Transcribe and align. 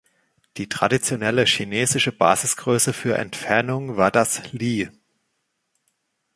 Die 0.57 0.67
traditionelle 0.67 1.45
chinesische 1.45 2.11
Basisgröße 2.11 2.91
für 2.91 3.19
Entfernung 3.19 3.97
war 3.97 4.09
das 4.09 4.51
„Li“. 4.51 4.89